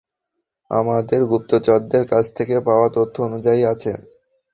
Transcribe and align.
আমাদের 0.71 1.21
গুপ্তচরদের 1.25 2.03
কাছ 2.07 2.25
থেকে 2.37 2.55
পাওয়া 2.67 2.87
তথ্য 2.89 3.15
অনুযায়ী, 3.27 3.61
আছে! 3.65 3.91